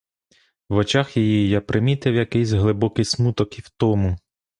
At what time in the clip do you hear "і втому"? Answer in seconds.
3.59-4.17